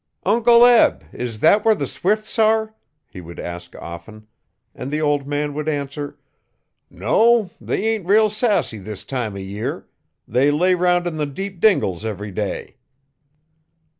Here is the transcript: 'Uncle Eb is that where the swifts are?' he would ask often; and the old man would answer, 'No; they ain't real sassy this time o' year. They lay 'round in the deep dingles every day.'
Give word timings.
'Uncle 0.25 0.65
Eb 0.65 1.03
is 1.13 1.41
that 1.41 1.63
where 1.63 1.75
the 1.75 1.85
swifts 1.85 2.39
are?' 2.39 2.73
he 3.07 3.21
would 3.21 3.39
ask 3.39 3.75
often; 3.75 4.25
and 4.73 4.89
the 4.89 4.99
old 4.99 5.27
man 5.27 5.53
would 5.53 5.69
answer, 5.69 6.17
'No; 6.89 7.51
they 7.61 7.85
ain't 7.87 8.07
real 8.07 8.27
sassy 8.27 8.79
this 8.79 9.03
time 9.03 9.35
o' 9.35 9.37
year. 9.37 9.87
They 10.27 10.49
lay 10.49 10.73
'round 10.73 11.05
in 11.05 11.17
the 11.17 11.27
deep 11.27 11.59
dingles 11.59 12.03
every 12.03 12.31
day.' 12.31 12.77